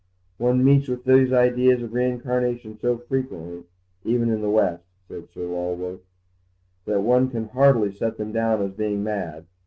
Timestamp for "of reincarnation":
1.83-2.75